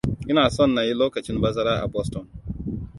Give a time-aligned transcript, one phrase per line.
[0.31, 2.25] Ina son na yi lokacin bazara a Boston.